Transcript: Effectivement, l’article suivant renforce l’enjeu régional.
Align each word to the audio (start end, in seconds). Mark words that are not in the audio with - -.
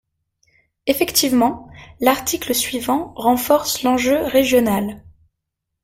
Effectivement, 0.87 1.69
l’article 1.99 2.55
suivant 2.55 3.13
renforce 3.15 3.83
l’enjeu 3.83 4.23
régional. 4.25 5.03